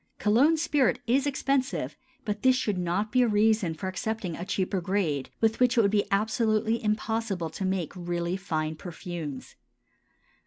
[0.17, 1.95] Cologne spirit is expensive,
[2.25, 5.81] but this should not be a reason for accepting a cheaper grade, with which it
[5.83, 9.57] would be absolutely impossible to make really fine perfumes.